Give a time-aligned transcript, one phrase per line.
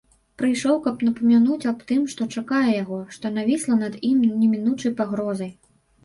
[0.41, 5.53] Прыйшоў, каб напамянуць аб тым, што чакае яго, што навісла над ім немінучай пагрозай.